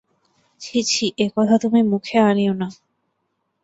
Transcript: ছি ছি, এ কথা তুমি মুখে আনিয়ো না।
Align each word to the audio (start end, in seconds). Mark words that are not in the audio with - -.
ছি 0.61 0.77
ছি, 0.83 1.05
এ 1.17 1.25
কথা 1.35 1.55
তুমি 1.57 1.79
মুখে 1.83 2.17
আনিয়ো 2.19 2.53
না। 2.53 2.67